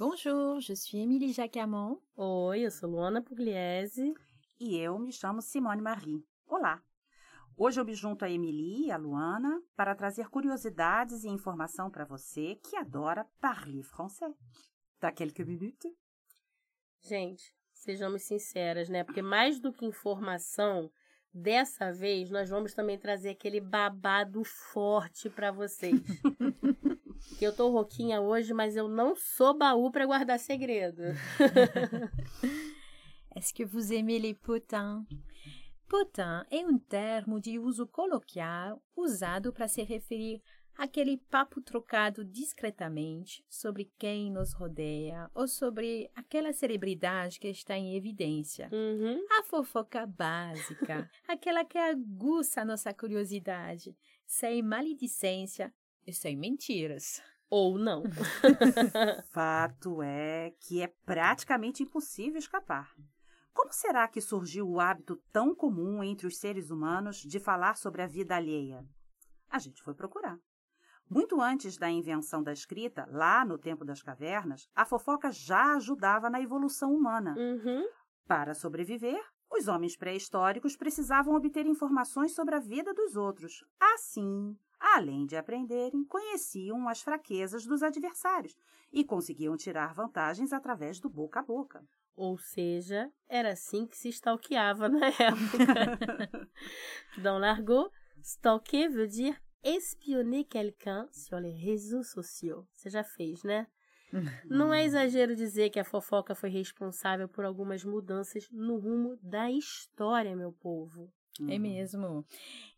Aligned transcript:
Bonjour, 0.00 0.58
je 0.60 0.72
suis 0.72 0.96
Émilie 0.96 1.34
Jacamon. 1.34 2.00
Oi, 2.16 2.60
eu 2.60 2.70
sou 2.70 2.88
Luana 2.88 3.20
Pugliese. 3.20 4.14
E 4.58 4.78
eu 4.78 4.98
me 4.98 5.12
chamo 5.12 5.42
Simone 5.42 5.82
Marie. 5.82 6.24
Olá! 6.46 6.82
Hoje 7.54 7.78
eu 7.78 7.84
me 7.84 7.92
junto 7.92 8.24
a 8.24 8.30
Emily 8.30 8.86
e 8.86 8.90
a 8.90 8.96
Luana 8.96 9.62
para 9.76 9.94
trazer 9.94 10.30
curiosidades 10.30 11.22
e 11.22 11.28
informação 11.28 11.90
para 11.90 12.06
você 12.06 12.54
que 12.64 12.76
adora 12.76 13.28
parler 13.42 13.82
français. 13.82 14.34
Dá 14.98 15.12
quelques 15.12 15.46
minutes? 15.46 15.92
Gente, 17.02 17.54
sejamos 17.74 18.22
sinceras, 18.22 18.88
né? 18.88 19.04
Porque 19.04 19.20
mais 19.20 19.60
do 19.60 19.70
que 19.70 19.84
informação, 19.84 20.90
dessa 21.30 21.92
vez 21.92 22.30
nós 22.30 22.48
vamos 22.48 22.72
também 22.72 22.98
trazer 22.98 23.32
aquele 23.32 23.60
babado 23.60 24.42
forte 24.44 25.28
para 25.28 25.52
vocês. 25.52 26.00
que 27.38 27.44
eu 27.44 27.54
tô 27.54 27.70
rouquinha 27.70 28.20
hoje, 28.20 28.52
mas 28.52 28.76
eu 28.76 28.88
não 28.88 29.14
sou 29.14 29.56
baú 29.56 29.90
para 29.90 30.06
guardar 30.06 30.38
segredo. 30.38 31.02
Est-ce 33.36 33.54
que 33.54 33.64
vous 33.64 33.92
aimez 33.92 34.20
les 34.20 34.34
potins? 34.34 35.06
Potin 35.88 36.44
é 36.50 36.64
um 36.64 36.78
termo 36.78 37.40
de 37.40 37.58
uso 37.58 37.86
coloquial 37.86 38.80
usado 38.96 39.52
para 39.52 39.66
se 39.66 39.82
referir 39.82 40.40
àquele 40.76 41.16
papo 41.16 41.60
trocado 41.60 42.24
discretamente 42.24 43.44
sobre 43.48 43.92
quem 43.98 44.30
nos 44.30 44.52
rodeia 44.52 45.28
ou 45.34 45.48
sobre 45.48 46.10
aquela 46.14 46.52
celebridade 46.52 47.40
que 47.40 47.48
está 47.48 47.76
em 47.76 47.96
evidência. 47.96 48.70
Uhum. 48.72 49.20
A 49.38 49.42
fofoca 49.42 50.06
básica, 50.06 51.10
aquela 51.26 51.64
que 51.64 51.76
aguça 51.76 52.62
a 52.62 52.64
nossa 52.64 52.94
curiosidade, 52.94 53.96
sem 54.24 54.62
maledicência 54.62 55.74
e 56.06 56.12
sem 56.12 56.36
mentiras. 56.36 57.22
Ou 57.48 57.78
não. 57.78 58.04
Fato 59.32 60.02
é 60.02 60.52
que 60.60 60.82
é 60.82 60.86
praticamente 61.04 61.82
impossível 61.82 62.38
escapar. 62.38 62.94
Como 63.52 63.72
será 63.72 64.06
que 64.06 64.20
surgiu 64.20 64.68
o 64.68 64.80
hábito 64.80 65.16
tão 65.32 65.54
comum 65.54 66.02
entre 66.02 66.26
os 66.26 66.38
seres 66.38 66.70
humanos 66.70 67.16
de 67.16 67.40
falar 67.40 67.76
sobre 67.76 68.02
a 68.02 68.06
vida 68.06 68.36
alheia? 68.36 68.86
A 69.48 69.58
gente 69.58 69.82
foi 69.82 69.94
procurar. 69.94 70.38
Muito 71.08 71.40
antes 71.40 71.76
da 71.76 71.90
invenção 71.90 72.40
da 72.40 72.52
escrita, 72.52 73.04
lá 73.10 73.44
no 73.44 73.58
tempo 73.58 73.84
das 73.84 74.00
cavernas, 74.00 74.68
a 74.72 74.86
fofoca 74.86 75.32
já 75.32 75.74
ajudava 75.74 76.30
na 76.30 76.40
evolução 76.40 76.94
humana. 76.94 77.34
Uhum. 77.36 77.84
Para 78.28 78.54
sobreviver, 78.54 79.20
os 79.50 79.66
homens 79.66 79.96
pré-históricos 79.96 80.76
precisavam 80.76 81.34
obter 81.34 81.66
informações 81.66 82.32
sobre 82.32 82.54
a 82.54 82.60
vida 82.60 82.94
dos 82.94 83.16
outros. 83.16 83.64
Assim, 83.80 84.56
além 84.80 85.26
de 85.26 85.36
aprenderem, 85.36 86.04
conheciam 86.04 86.88
as 86.88 87.02
fraquezas 87.02 87.66
dos 87.66 87.82
adversários 87.82 88.56
e 88.92 89.04
conseguiam 89.04 89.56
tirar 89.56 89.94
vantagens 89.94 90.52
através 90.52 90.98
do 90.98 91.08
boca 91.08 91.40
a 91.40 91.42
boca. 91.42 91.84
Ou 92.16 92.36
seja, 92.38 93.10
era 93.28 93.52
assim 93.52 93.86
que 93.86 93.96
se 93.96 94.08
stalkeava 94.08 94.88
na 94.88 95.06
época. 95.20 96.50
Dans 97.22 97.40
l'argot, 97.40 97.90
stalker 98.22 98.88
veut 98.88 99.08
dire 99.08 99.36
espionner 99.62 100.44
quelqu'un 100.44 101.08
sur 101.12 101.38
les 101.38 101.54
réseaux 101.54 102.02
sociaux. 102.02 102.66
Você 102.74 102.90
já 102.90 103.04
fez, 103.04 103.42
né? 103.42 103.66
Não 104.44 104.74
é 104.74 104.84
exagero 104.84 105.36
dizer 105.36 105.70
que 105.70 105.78
a 105.78 105.84
fofoca 105.84 106.34
foi 106.34 106.50
responsável 106.50 107.28
por 107.28 107.44
algumas 107.44 107.84
mudanças 107.84 108.48
no 108.50 108.76
rumo 108.76 109.16
da 109.22 109.50
história, 109.50 110.34
meu 110.34 110.52
povo. 110.52 111.12
É 111.48 111.58
mesmo. 111.58 112.26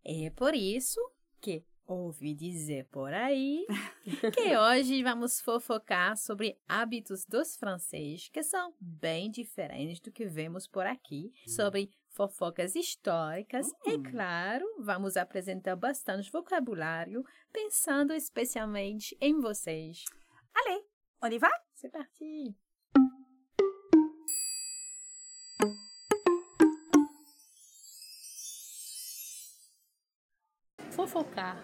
É 0.05 0.31
por 0.31 0.55
isso 0.55 1.01
que 1.41 1.65
ouvi 1.87 2.35
dizer 2.35 2.87
por 2.91 3.13
aí 3.13 3.67
que 4.35 4.57
hoje 4.57 5.03
vamos 5.03 5.41
fofocar 5.41 6.17
sobre 6.17 6.57
hábitos 6.69 7.25
dos 7.27 7.57
franceses 7.57 8.29
que 8.29 8.43
são 8.43 8.75
bem 8.81 9.31
diferentes 9.31 10.01
do 10.01 10.11
que 10.13 10.25
vemos 10.27 10.67
por 10.67 10.87
aqui, 10.87 11.33
sobre 11.47 11.91
fofocas 12.11 12.75
históricas 12.77 13.67
e, 13.87 13.97
Hum. 13.97 14.03
claro, 14.03 14.65
vamos 14.81 15.17
apresentar 15.17 15.77
bastante 15.77 16.31
vocabulário 16.31 17.25
pensando 17.53 18.13
especialmente 18.13 19.17
em 19.21 19.41
vocês. 19.41 20.05
Allez, 20.55 20.83
on 21.23 21.29
y 21.33 21.39
va? 21.39 21.51
C'est 21.75 21.91
parti! 21.91 22.55
Fofocar, 31.13 31.63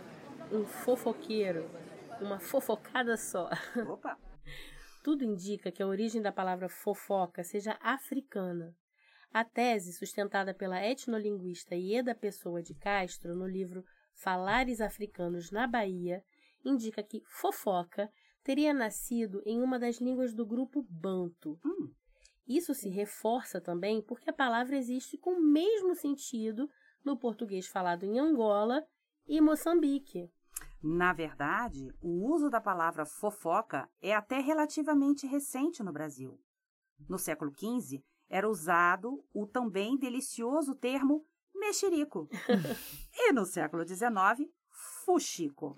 um 0.52 0.66
fofoqueiro, 0.66 1.70
uma 2.20 2.38
fofocada 2.38 3.16
só. 3.16 3.48
Opa! 3.88 4.18
Tudo 5.02 5.24
indica 5.24 5.72
que 5.72 5.82
a 5.82 5.86
origem 5.86 6.20
da 6.20 6.30
palavra 6.30 6.68
fofoca 6.68 7.42
seja 7.42 7.78
africana. 7.80 8.76
A 9.32 9.46
tese, 9.46 9.94
sustentada 9.94 10.52
pela 10.52 10.84
etnolinguista 10.84 11.74
Ieda 11.74 12.14
Pessoa 12.14 12.62
de 12.62 12.74
Castro 12.74 13.34
no 13.34 13.46
livro 13.46 13.82
Falares 14.12 14.82
Africanos 14.82 15.50
na 15.50 15.66
Bahia, 15.66 16.22
indica 16.62 17.02
que 17.02 17.22
fofoca 17.24 18.12
teria 18.44 18.74
nascido 18.74 19.42
em 19.46 19.62
uma 19.62 19.78
das 19.78 19.98
línguas 19.98 20.34
do 20.34 20.44
grupo 20.44 20.86
Banto. 20.90 21.58
Hum. 21.64 21.90
Isso 22.46 22.74
se 22.74 22.90
reforça 22.90 23.62
também 23.62 24.02
porque 24.02 24.28
a 24.28 24.34
palavra 24.34 24.76
existe 24.76 25.16
com 25.16 25.30
o 25.30 25.42
mesmo 25.42 25.94
sentido 25.94 26.68
no 27.02 27.16
português 27.16 27.66
falado 27.66 28.04
em 28.04 28.18
Angola 28.18 28.86
e 29.28 29.40
Moçambique. 29.40 30.30
Na 30.82 31.12
verdade, 31.12 31.92
o 32.00 32.32
uso 32.32 32.48
da 32.48 32.60
palavra 32.60 33.04
fofoca 33.04 33.88
é 34.00 34.14
até 34.14 34.40
relativamente 34.40 35.26
recente 35.26 35.82
no 35.82 35.92
Brasil. 35.92 36.40
No 37.08 37.18
século 37.18 37.52
XV, 37.52 38.02
era 38.28 38.48
usado 38.48 39.24
o 39.32 39.44
também 39.46 39.98
delicioso 39.98 40.74
termo 40.74 41.26
mexerico. 41.54 42.28
e 43.14 43.32
no 43.32 43.44
século 43.44 43.86
XIX, 43.86 44.50
fuxico. 45.04 45.76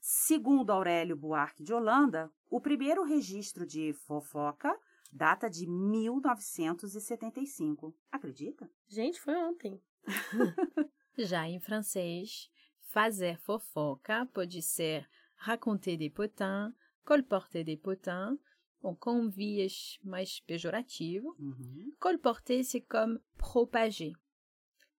Segundo 0.00 0.70
Aurélio 0.70 1.16
Buarque 1.16 1.62
de 1.62 1.72
Holanda, 1.72 2.30
o 2.50 2.60
primeiro 2.60 3.04
registro 3.04 3.64
de 3.66 3.92
fofoca 3.92 4.76
data 5.12 5.48
de 5.48 5.64
1975. 5.66 7.96
Acredita? 8.10 8.68
Gente, 8.86 9.20
foi 9.20 9.36
ontem. 9.36 9.80
Já 11.18 11.48
em 11.48 11.58
francês, 11.58 12.48
fazer 12.98 13.38
fofoca 13.38 14.26
pode 14.34 14.60
ser 14.60 15.08
raconter 15.36 15.96
des 15.96 16.10
potins, 16.10 16.74
colporter 17.04 17.62
des 17.62 17.76
potins, 17.76 18.36
ou 18.82 18.96
com 18.96 19.20
um 19.20 19.30
viés 19.30 20.00
mais 20.02 20.40
pejorativo. 20.40 21.36
Uhum. 21.38 21.92
Colporter, 22.00 22.64
c'est 22.64 22.80
comme 22.80 23.20
propager. 23.36 24.14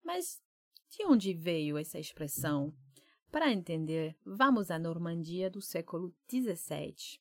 Mas 0.04 0.40
de 0.90 1.04
onde 1.06 1.34
veio 1.34 1.76
essa 1.76 1.98
expressão? 1.98 2.72
Para 3.32 3.50
entender, 3.52 4.16
vamos 4.24 4.70
à 4.70 4.78
Normandia 4.78 5.50
do 5.50 5.60
século 5.60 6.14
XVII. 6.30 7.20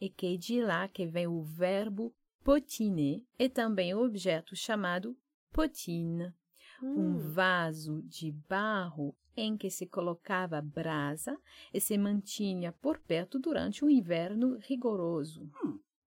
E 0.00 0.10
que 0.10 0.36
de 0.36 0.60
lá 0.60 0.88
que 0.88 1.06
vem 1.06 1.28
o 1.28 1.40
verbo 1.40 2.12
potiner 2.42 3.24
e 3.38 3.48
também 3.48 3.94
o 3.94 4.04
objeto 4.04 4.56
chamado 4.56 5.16
potine 5.52 6.34
um 6.82 7.16
vaso 7.16 8.02
de 8.02 8.32
barro 8.48 9.14
em 9.36 9.56
que 9.56 9.70
se 9.70 9.86
colocava 9.86 10.60
brasa 10.62 11.38
e 11.72 11.80
se 11.80 11.98
mantinha 11.98 12.72
por 12.72 12.98
perto 12.98 13.38
durante 13.38 13.84
um 13.84 13.90
inverno 13.90 14.58
rigoroso. 14.60 15.48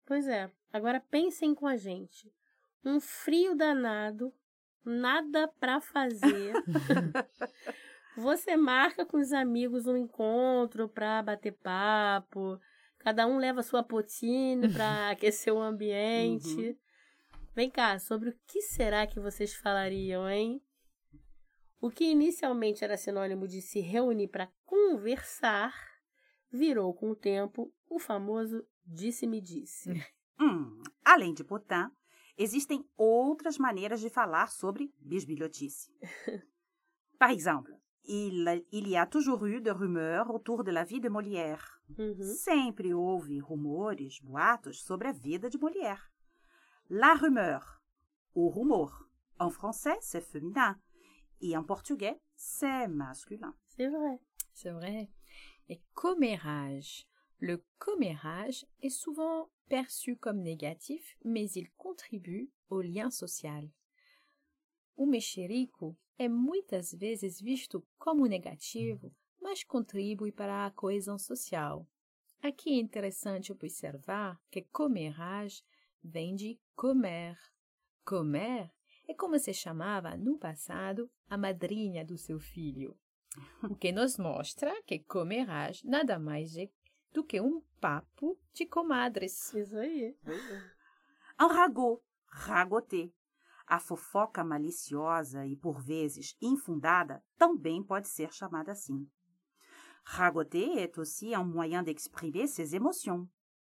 Pois 0.06 0.27
é. 0.27 0.51
Agora 0.71 1.00
pensem 1.00 1.54
com 1.54 1.68
a 1.68 1.77
gente. 1.77 2.31
Um 2.83 3.00
frio 3.00 3.56
danado, 3.56 4.33
nada 4.83 5.48
pra 5.60 5.80
fazer. 5.81 6.54
Você 8.18 8.57
marca 8.57 9.06
com 9.06 9.18
os 9.18 9.31
amigos 9.31 9.88
um 9.88 9.95
encontro 9.95 10.89
pra 10.89 11.22
bater 11.22 11.54
papo. 11.54 12.60
Cada 12.98 13.25
um 13.27 13.38
leva 13.38 13.63
sua 13.63 13.83
potine 13.83 14.68
pra 14.74 15.10
aquecer 15.12 15.54
o 15.54 15.62
ambiente. 15.62 16.77
Vem 17.59 17.69
cá, 17.69 18.00
sobre 18.00 18.29
o 18.29 18.39
que 18.47 18.61
será 18.61 19.06
que 19.06 19.19
vocês 19.19 19.53
falariam, 19.53 20.29
hein? 20.29 20.63
O 21.81 21.91
que 21.91 22.06
inicialmente 22.06 22.85
era 22.85 22.95
sinônimo 22.95 23.50
de 23.50 23.61
se 23.61 23.81
reunir 23.81 24.29
para 24.29 24.50
conversar, 24.65 25.73
virou 26.50 26.94
com 26.94 27.11
o 27.11 27.15
tempo 27.17 27.69
o 27.89 28.00
famoso 28.00 28.65
disse-me-disse. 28.85 29.89
Hum, 30.41 30.81
além 31.03 31.33
de 31.33 31.44
potin, 31.44 31.91
existem 32.38 32.81
outras 32.95 33.57
maneiras 33.57 34.00
de 34.00 34.09
falar 34.09 34.47
sobre 34.47 34.94
bisbilhotice. 34.97 35.91
Par 37.19 37.31
exemple, 37.31 37.73
il, 38.05 38.65
il 38.71 38.88
y 38.88 38.95
a 38.95 39.05
toujours 39.05 39.45
eu 39.45 39.59
de 39.59 39.69
rumeurs 39.69 40.29
autour 40.29 40.63
de 40.63 40.71
la 40.71 40.85
vie 40.85 41.01
de 41.01 41.09
Molière. 41.09 41.81
Uhum. 41.89 42.23
Sempre 42.23 42.94
houve 42.94 43.41
rumores, 43.41 44.21
boatos 44.21 44.81
sobre 44.81 45.09
a 45.09 45.12
vida 45.12 45.50
de 45.50 45.57
Molière. 45.57 46.09
La 46.91 47.13
rumeur, 47.13 47.83
o 48.33 48.50
rumor. 48.50 49.07
En 49.38 49.51
français, 49.51 49.95
c'est 50.01 50.21
féminin. 50.21 50.75
Et 51.39 51.56
en 51.56 51.63
portugais, 51.63 52.19
c'est 52.36 52.88
masculin. 52.88 53.53
C'est 53.68 53.89
vrai. 53.89 54.19
C'est 54.53 54.71
vrai. 54.71 55.07
Et 55.68 55.83
commérage. 55.94 57.06
Le 57.38 57.63
commérage 57.77 58.65
est 58.81 58.89
souvent 58.89 59.51
perçu 59.68 60.18
comme 60.18 60.41
négatif, 60.41 61.15
mais 61.24 61.51
il 61.51 61.69
contribue 61.77 62.50
au 62.71 62.81
lien 62.81 63.12
social. 63.12 63.69
O 64.97 65.06
mexerico 65.06 65.95
é 66.18 66.27
muitas 66.27 66.91
vezes 66.91 67.39
visto 67.39 67.86
como 68.00 68.25
negativo, 68.25 69.13
mas 69.39 69.63
contribui 69.63 70.31
para 70.31 70.65
a 70.65 70.71
coesão 70.71 71.19
social. 71.19 71.88
Aqui 72.41 72.71
é 72.71 72.80
interessante 72.80 73.51
observar 73.51 74.41
que 74.50 74.63
commérage 74.63 75.63
vem 76.04 76.36
de 76.36 76.60
comer. 76.75 77.38
Comer 78.06 78.72
é 79.07 79.13
como 79.13 79.38
se 79.40 79.54
chamava 79.54 80.16
no 80.16 80.38
passado 80.38 81.10
a 81.28 81.38
madrinha 81.38 82.06
do 82.06 82.18
seu 82.18 82.40
filho. 82.40 82.98
O 83.63 83.75
que 83.75 83.92
nos 83.92 84.18
mostra 84.18 84.72
que 84.84 85.00
comerás 85.00 85.84
nada 85.84 86.18
mais 86.19 86.56
é 86.56 86.69
do 87.13 87.24
que 87.24 87.40
um 87.40 87.62
papo 87.80 88.40
de 88.54 88.66
comadres. 88.66 89.54
Isso 89.54 89.78
aí. 89.78 90.18
Un 91.40 91.48
ragot, 91.48 92.01
ragoter. 92.28 93.12
A 93.68 93.80
fofoca 93.80 94.44
maliciosa 94.44 95.46
e, 95.46 95.56
por 95.56 95.80
vezes, 95.80 96.36
infundada 96.42 97.24
também 97.38 97.84
pode 97.84 98.07
ser 98.07 98.34
chamada 98.34 98.72
assim. 98.72 99.07
Ragoter 100.04 100.80
est 100.80 100.98
aussi 100.98 101.36
un 101.36 101.46
moyen 101.46 101.84
d'exprimer 101.84 102.48
ses 102.48 102.74
émotions. 102.74 103.28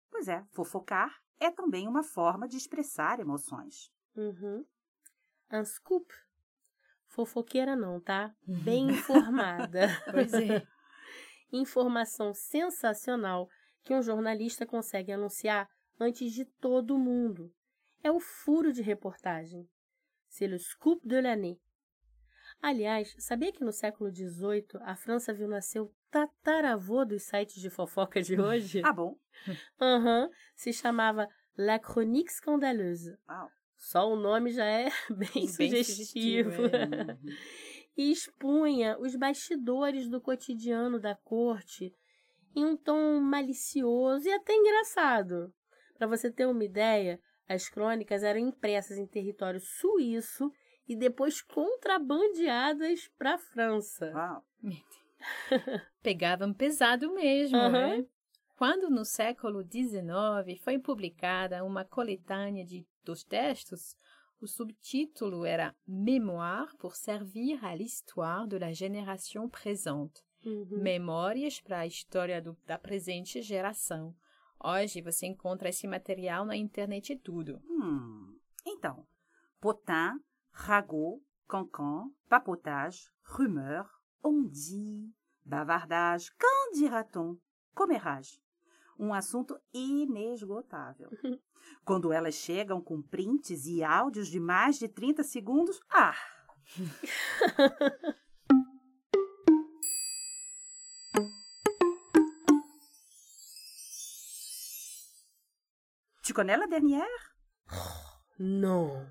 Pois 0.09 0.27
é, 0.27 0.43
fofocar 0.51 1.21
é 1.41 1.49
também 1.49 1.87
uma 1.87 2.03
forma 2.03 2.47
de 2.47 2.55
expressar 2.55 3.19
emoções. 3.19 3.91
Uhum. 4.15 4.63
Scoop. 5.65 6.05
Fofoqueira 7.07 7.75
não, 7.75 7.99
tá? 7.99 8.33
Bem 8.45 8.91
informada. 8.91 9.87
Pois 10.11 10.33
é. 10.33 10.65
Informação 11.51 12.33
sensacional 12.33 13.49
que 13.83 13.93
um 13.93 14.01
jornalista 14.01 14.65
consegue 14.65 15.11
anunciar 15.11 15.67
antes 15.99 16.31
de 16.31 16.45
todo 16.45 16.97
mundo. 16.97 17.53
É 18.03 18.11
o 18.11 18.19
furo 18.19 18.71
de 18.71 18.81
reportagem. 18.81 19.67
C'est 20.29 20.47
le 20.47 20.57
scoop 20.57 21.05
de 21.05 21.19
l'année. 21.19 21.59
Aliás, 22.61 23.15
sabia 23.17 23.51
que 23.51 23.63
no 23.63 23.71
século 23.71 24.13
XVIII 24.13 24.79
a 24.81 24.95
França 24.95 25.33
viu 25.33 25.47
nascer 25.47 25.79
o 25.79 25.91
tataravô 26.11 27.03
dos 27.03 27.23
sites 27.23 27.59
de 27.59 27.69
fofoca 27.71 28.21
de 28.21 28.35
hoje? 28.39 28.81
Ah, 28.85 28.93
bom. 28.93 29.17
Aham, 29.79 30.29
se 30.55 30.71
chamava 30.71 31.27
La 31.57 31.79
Chronique 31.79 32.31
Scandaleuse. 32.31 33.17
Uau. 33.27 33.49
Só 33.75 34.07
o 34.07 34.15
nome 34.15 34.51
já 34.51 34.65
é 34.65 34.89
bem, 35.09 35.47
sugestivo. 35.47 36.51
sugestivo, 36.51 36.65
é. 36.65 37.17
e 37.97 38.11
expunha 38.11 38.95
os 38.99 39.15
bastidores 39.15 40.07
do 40.07 40.21
cotidiano 40.21 40.99
da 40.99 41.15
corte 41.15 41.91
em 42.55 42.63
um 42.63 42.77
tom 42.77 43.19
malicioso 43.19 44.27
e 44.27 44.31
até 44.31 44.53
engraçado. 44.53 45.51
Para 45.97 46.05
você 46.05 46.31
ter 46.31 46.45
uma 46.45 46.63
ideia, 46.63 47.19
as 47.47 47.67
crônicas 47.69 48.23
eram 48.23 48.39
impressas 48.39 48.97
em 48.99 49.07
território 49.07 49.59
suíço 49.59 50.51
e 50.91 50.95
depois 50.95 51.41
contrabandeadas 51.41 53.07
para 53.17 53.35
a 53.35 53.37
França. 53.37 54.11
Uau. 54.13 54.45
Pegavam 56.03 56.53
pesado 56.53 57.13
mesmo, 57.13 57.57
Aham. 57.57 57.71
né? 57.71 58.05
Quando 58.57 58.89
no 58.89 59.05
século 59.05 59.63
XIX 59.63 60.59
foi 60.61 60.77
publicada 60.77 61.63
uma 61.63 61.85
coletânea 61.85 62.65
de 62.65 62.85
dos 63.03 63.23
textos, 63.23 63.95
o 64.39 64.47
subtítulo 64.47 65.45
era 65.45 65.73
Mémoire 65.87 66.75
pour 66.77 66.95
servir 66.95 67.63
à 67.63 67.73
l'histoire 67.73 68.45
de 68.47 68.57
la 68.59 68.73
génération 68.73 69.47
présente. 69.49 70.21
Uhum. 70.45 70.67
Memórias 70.81 71.61
para 71.61 71.79
a 71.79 71.87
história 71.87 72.41
do- 72.41 72.57
da 72.67 72.77
presente 72.77 73.41
geração. 73.41 74.13
Hoje 74.63 75.01
você 75.01 75.25
encontra 75.25 75.69
esse 75.69 75.87
material 75.87 76.45
na 76.45 76.55
internet 76.55 77.13
e 77.13 77.15
tudo. 77.17 77.61
Hum. 77.69 78.37
Então, 78.65 79.07
potin, 79.59 80.19
ragot, 80.51 81.21
cancan, 81.47 82.11
papotage, 82.29 83.11
rumeur, 83.23 84.01
on 84.23 84.43
dit, 84.43 85.13
bavardage, 85.45 86.29
qu'en 86.37 86.77
dira-t-on, 86.77 87.37
commérage. 87.73 88.41
Um 88.99 89.13
assunto 89.13 89.57
inesgotável. 89.73 91.09
Quando 91.83 92.13
elas 92.13 92.35
chegam 92.35 92.81
com 92.81 93.01
prints 93.01 93.65
e 93.65 93.83
áudios 93.83 94.27
de 94.27 94.39
mais 94.39 94.77
de 94.77 94.87
30 94.87 95.23
segundos, 95.23 95.79
ah! 95.89 96.15
Tu 106.23 106.33
connais 106.33 106.55
la 106.55 106.67
dernière? 106.67 107.35
Non, 108.39 109.05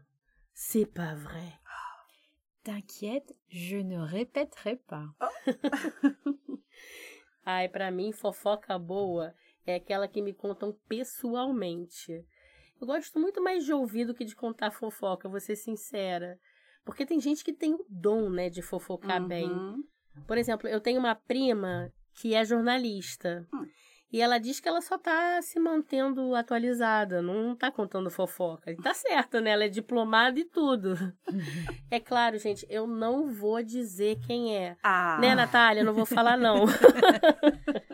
c'est 0.61 0.85
pas 0.85 1.15
vrai. 1.15 1.59
T'inquiète, 2.62 3.35
je 3.49 3.79
ne 3.79 3.99
répéterai 3.99 4.77
pas. 4.77 5.09
Ai, 7.47 7.67
pra 7.71 7.91
mim, 7.91 8.12
fofoca 8.12 8.79
boa 8.79 9.35
é 9.67 9.77
aquela 9.77 10.07
que 10.07 10.21
me 10.21 10.35
contam 10.35 10.79
pessoalmente. 10.87 12.27
Eu 12.79 12.87
gosto 12.87 13.19
muito 13.19 13.43
mais 13.43 13.65
de 13.65 13.73
ouvir 13.73 14.05
do 14.05 14.15
que 14.15 14.25
de 14.25 14.37
contar 14.37 14.71
fofoca, 14.71 15.31
vou 15.31 15.41
ser 15.41 15.57
sincera. 15.57 16.39
Porque 16.85 17.07
tem 17.07 17.19
gente 17.19 17.43
que 17.43 17.55
tem 17.55 17.73
o 17.73 17.87
dom, 17.88 18.29
né, 18.29 18.50
de 18.50 18.61
fofocar 18.61 19.26
bem. 19.26 19.50
Uhum. 19.50 19.83
Por 20.26 20.37
exemplo, 20.37 20.69
eu 20.69 20.81
tenho 20.81 21.00
uma 21.00 21.14
prima 21.14 21.90
que 22.14 22.35
é 22.35 22.45
jornalista. 22.45 23.49
Hum. 23.52 23.67
E 24.12 24.21
ela 24.21 24.38
diz 24.38 24.59
que 24.59 24.69
ela 24.69 24.81
só 24.81 24.99
tá 24.99 25.40
se 25.40 25.61
mantendo 25.61 26.35
atualizada, 26.35 27.23
não 27.23 27.55
tá 27.55 27.71
contando 27.71 28.11
fofoca. 28.11 28.71
E 28.71 28.76
tá 28.76 28.93
certa, 28.93 29.40
né? 29.40 29.50
Ela 29.50 29.64
é 29.64 29.69
diplomada 29.69 30.38
e 30.38 30.45
tudo. 30.45 30.97
é 31.90 32.00
claro, 32.00 32.38
gente, 32.38 32.67
eu 32.69 32.87
não 32.87 33.31
vou 33.31 33.62
dizer 33.62 34.19
quem 34.26 34.57
é. 34.57 34.76
Ah, 34.83 35.19
Né, 35.21 35.35
Natália? 35.35 35.85
Não 35.85 35.93
vou 35.95 36.07
falar, 36.07 36.37
não. 36.37 36.64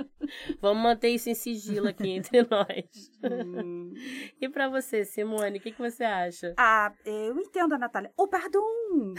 Vamos 0.60 0.82
manter 0.82 1.08
isso 1.10 1.28
em 1.30 1.34
sigilo 1.34 1.88
aqui 1.88 2.10
entre 2.10 2.42
nós. 2.50 3.10
hum. 3.22 3.92
E 4.40 4.48
pra 4.48 4.68
você, 4.68 5.04
Simone, 5.04 5.58
o 5.58 5.60
que, 5.60 5.72
que 5.72 5.80
você 5.80 6.04
acha? 6.04 6.54
ah, 6.56 6.92
eu 7.04 7.38
entendo 7.38 7.74
a 7.74 7.78
Natália. 7.78 8.12
Oh, 8.16 8.28
perdão! 8.28 8.64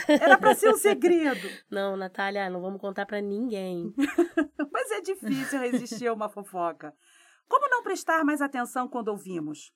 Era 0.07 0.37
para 0.37 0.55
ser 0.55 0.69
um 0.69 0.77
segredo. 0.77 1.47
Não, 1.69 1.95
Natália, 1.97 2.49
não 2.49 2.61
vamos 2.61 2.79
contar 2.81 3.05
pra 3.05 3.21
ninguém. 3.21 3.93
Mas 4.71 4.91
é 4.91 5.01
difícil 5.01 5.59
resistir 5.59 6.07
a 6.07 6.13
uma 6.13 6.29
fofoca. 6.29 6.93
Como 7.47 7.69
não 7.69 7.83
prestar 7.83 8.23
mais 8.23 8.41
atenção 8.41 8.87
quando 8.87 9.09
ouvimos? 9.09 9.71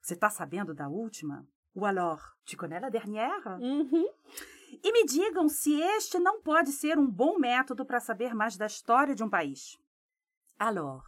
Você 0.00 0.16
tá 0.16 0.30
sabendo 0.30 0.74
da 0.74 0.88
última? 0.88 1.46
Ou 1.74 1.84
alors, 1.84 2.22
tu 2.44 2.56
connais 2.56 2.80
la 2.80 2.88
dernière? 2.90 3.58
Uhum. 3.60 4.06
E 4.82 4.92
me 4.92 5.04
digam 5.04 5.48
se 5.48 5.80
este 5.80 6.18
não 6.18 6.40
pode 6.42 6.72
ser 6.72 6.98
um 6.98 7.06
bom 7.06 7.38
método 7.38 7.84
para 7.84 8.00
saber 8.00 8.34
mais 8.34 8.56
da 8.56 8.66
história 8.66 9.14
de 9.14 9.22
um 9.22 9.30
país. 9.30 9.76
Alors, 10.58 11.04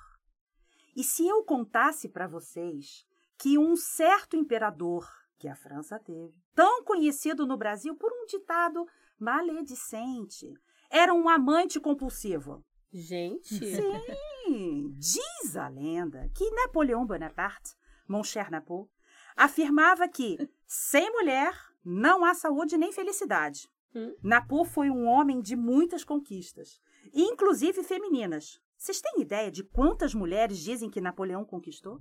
e 0.97 1.03
se 1.03 1.27
eu 1.27 1.43
contasse 1.43 2.09
para 2.09 2.29
vocês 2.29 3.05
que 3.37 3.59
um 3.59 3.75
certo 3.75 4.37
imperador 4.37 5.11
que 5.39 5.49
a 5.49 5.57
França 5.57 5.99
teve, 5.99 6.35
tão 6.55 6.85
conhecido 6.85 7.45
no 7.45 7.57
Brasil 7.57 7.97
por 7.97 8.13
um 8.13 8.27
ditado 8.27 8.87
maledicente, 9.19 10.53
era 10.89 11.13
um 11.13 11.29
amante 11.29 11.81
compulsivo? 11.81 12.65
Gente, 12.93 13.59
Sim, 13.59 14.95
diz 14.97 15.57
a 15.57 15.69
lenda 15.69 16.31
que 16.33 16.49
Napoleão 16.51 17.05
Bonaparte, 17.05 17.75
mon 18.07 18.23
cher 18.23 18.53
Napo, 18.53 18.89
afirmava 19.37 20.09
que 20.09 20.37
sem 20.67 21.11
mulher 21.11 21.53
não 21.85 22.25
há 22.25 22.35
saúde 22.35 22.77
nem 22.77 22.93
felicidade. 22.93 23.69
Hum. 23.95 24.15
Napo 24.23 24.65
foi 24.65 24.91
um 24.91 25.07
homem 25.07 25.41
de 25.41 25.57
muitas 25.57 26.05
conquistas, 26.05 26.81
inclusive 27.13 27.83
femininas. 27.83 28.61
Vocês 28.81 28.99
têm 28.99 29.21
ideia 29.21 29.51
de 29.51 29.63
quantas 29.63 30.15
mulheres 30.15 30.59
dizem 30.59 30.89
que 30.89 31.03
Napoleão 31.03 31.45
conquistou? 31.45 32.01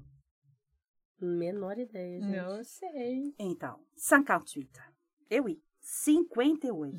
menor 1.19 1.77
ideia, 1.77 2.21
gente. 2.21 2.37
Não 2.37 2.63
sei. 2.63 3.35
Então, 3.37 3.83
58. 3.97 4.81
Eh 5.29 5.41
oui, 5.41 5.61
58. 5.81 6.95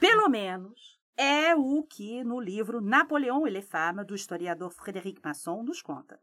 Pelo 0.00 0.28
menos 0.28 1.00
é 1.16 1.54
o 1.54 1.84
que 1.84 2.24
no 2.24 2.40
livro 2.40 2.80
Napoleão 2.80 3.46
e 3.46 4.04
do 4.04 4.16
historiador 4.16 4.72
Frédéric 4.72 5.20
Masson, 5.22 5.62
nos 5.62 5.80
conta. 5.80 6.20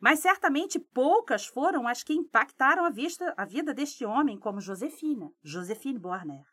Mas 0.00 0.20
certamente 0.20 0.78
poucas 0.78 1.46
foram 1.46 1.86
as 1.86 2.02
que 2.02 2.14
impactaram 2.14 2.86
a, 2.86 2.90
vista, 2.90 3.34
a 3.36 3.44
vida 3.44 3.74
deste 3.74 4.06
homem, 4.06 4.38
como 4.38 4.58
Josefina, 4.58 5.30
Josephine 5.42 5.98
Borner. 5.98 6.46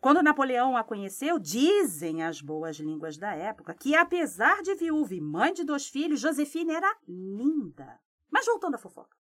Quando 0.00 0.22
Napoleão 0.22 0.78
a 0.78 0.82
conheceu, 0.82 1.38
dizem 1.38 2.22
as 2.22 2.40
boas 2.40 2.76
línguas 2.78 3.18
da 3.18 3.34
época 3.34 3.74
que, 3.74 3.94
apesar 3.94 4.62
de 4.62 4.74
viúva 4.74 5.14
e 5.14 5.20
mãe 5.20 5.52
de 5.52 5.62
dois 5.62 5.88
filhos, 5.88 6.20
Josefina 6.20 6.72
era 6.72 6.96
linda. 7.06 8.00
Mas 8.30 8.46
voltando 8.46 8.76
à 8.76 8.78
fofoca. 8.78 9.14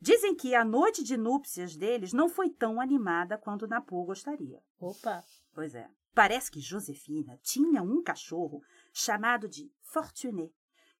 Dizem 0.00 0.34
que 0.34 0.56
a 0.56 0.64
noite 0.64 1.04
de 1.04 1.16
núpcias 1.16 1.76
deles 1.76 2.12
não 2.12 2.28
foi 2.28 2.50
tão 2.50 2.80
animada 2.80 3.38
quanto 3.38 3.68
Napo 3.68 4.04
gostaria. 4.04 4.60
Opa! 4.80 5.22
Pois 5.54 5.74
é. 5.74 5.88
Parece 6.12 6.50
que 6.50 6.60
Josefina 6.60 7.38
tinha 7.42 7.80
um 7.80 8.02
cachorro 8.02 8.62
chamado 8.92 9.48
de 9.48 9.70
Fortuné, 9.82 10.50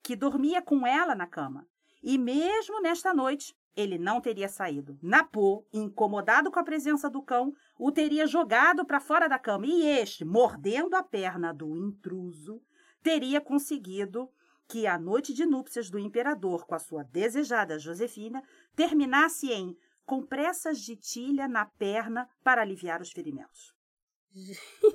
que 0.00 0.14
dormia 0.14 0.62
com 0.62 0.86
ela 0.86 1.14
na 1.14 1.26
cama. 1.26 1.66
E 2.02 2.16
mesmo 2.16 2.80
nesta 2.80 3.12
noite, 3.12 3.56
ele 3.76 3.98
não 3.98 4.20
teria 4.20 4.48
saído. 4.48 4.98
Napo, 5.02 5.66
incomodado 5.72 6.50
com 6.50 6.58
a 6.58 6.64
presença 6.64 7.10
do 7.10 7.22
cão, 7.22 7.54
o 7.78 7.92
teria 7.92 8.26
jogado 8.26 8.84
para 8.86 8.98
fora 8.98 9.28
da 9.28 9.38
cama 9.38 9.66
e 9.66 9.86
este, 9.86 10.24
mordendo 10.24 10.94
a 10.94 11.02
perna 11.02 11.52
do 11.52 11.76
intruso, 11.76 12.62
teria 13.02 13.40
conseguido 13.40 14.30
que 14.66 14.86
a 14.86 14.98
noite 14.98 15.32
de 15.32 15.44
núpcias 15.44 15.90
do 15.90 15.98
imperador 15.98 16.66
com 16.66 16.74
a 16.74 16.78
sua 16.78 17.04
desejada 17.04 17.78
Josefina 17.78 18.42
terminasse 18.74 19.52
em 19.52 19.76
compressas 20.04 20.80
de 20.80 20.96
tilha 20.96 21.46
na 21.46 21.66
perna 21.66 22.28
para 22.42 22.62
aliviar 22.62 23.02
os 23.02 23.12
ferimentos. 23.12 23.74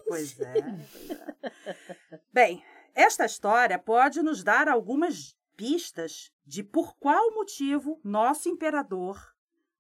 Pois 0.08 0.40
é, 0.40 0.54
pois 0.54 1.10
é. 1.10 2.22
Bem, 2.34 2.64
esta 2.94 3.26
história 3.26 3.80
pode 3.80 4.22
nos 4.22 4.44
dar 4.44 4.68
algumas 4.68 5.36
pistas 5.56 6.32
de 6.52 6.64
por 6.66 6.98
qual 6.98 7.34
motivo 7.34 7.98
nosso 8.04 8.50
imperador, 8.50 9.18